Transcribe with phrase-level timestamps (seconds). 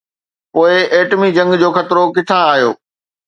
[0.53, 2.69] پوءِ ايٽمي جنگ جو خطرو ڪٿان آيو؟